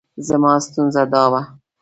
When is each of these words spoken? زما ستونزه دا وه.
زما 0.27 0.51
ستونزه 0.65 1.03
دا 1.13 1.23
وه. 1.31 1.41